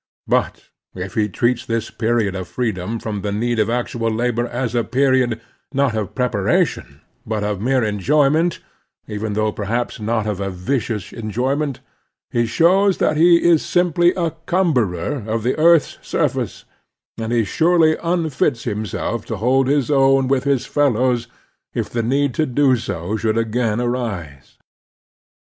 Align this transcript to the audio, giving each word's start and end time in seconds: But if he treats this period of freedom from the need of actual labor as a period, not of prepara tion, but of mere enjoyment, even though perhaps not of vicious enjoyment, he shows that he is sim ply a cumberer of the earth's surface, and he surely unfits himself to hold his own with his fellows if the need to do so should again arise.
But 0.25 0.71
if 0.95 1.13
he 1.13 1.29
treats 1.29 1.63
this 1.63 1.91
period 1.91 2.33
of 2.33 2.47
freedom 2.47 2.97
from 2.97 3.21
the 3.21 3.31
need 3.31 3.59
of 3.59 3.69
actual 3.69 4.09
labor 4.09 4.47
as 4.47 4.73
a 4.73 4.83
period, 4.83 5.39
not 5.75 5.95
of 5.95 6.15
prepara 6.15 6.65
tion, 6.65 7.01
but 7.23 7.43
of 7.43 7.61
mere 7.61 7.83
enjoyment, 7.83 8.57
even 9.07 9.33
though 9.33 9.51
perhaps 9.51 9.99
not 9.99 10.25
of 10.25 10.37
vicious 10.55 11.13
enjoyment, 11.13 11.81
he 12.31 12.47
shows 12.47 12.97
that 12.97 13.15
he 13.15 13.43
is 13.47 13.63
sim 13.63 13.93
ply 13.93 14.11
a 14.17 14.31
cumberer 14.47 15.23
of 15.29 15.43
the 15.43 15.55
earth's 15.59 15.99
surface, 16.01 16.65
and 17.19 17.31
he 17.31 17.43
surely 17.43 17.95
unfits 18.01 18.63
himself 18.63 19.23
to 19.27 19.37
hold 19.37 19.67
his 19.67 19.91
own 19.91 20.27
with 20.27 20.45
his 20.45 20.65
fellows 20.65 21.27
if 21.75 21.91
the 21.91 22.01
need 22.01 22.33
to 22.33 22.47
do 22.47 22.75
so 22.75 23.15
should 23.17 23.37
again 23.37 23.79
arise. 23.79 24.57